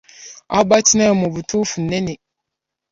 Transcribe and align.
Albert 0.57 0.87
Nile 0.95 1.13
mu 1.21 1.27
butuufu 1.33 1.77
nnene. 1.83 2.13